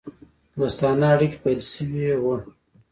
دوستانه 0.59 1.05
اړېکي 1.13 1.37
پیل 1.43 1.59
سوي 1.71 2.05
وه. 2.23 2.37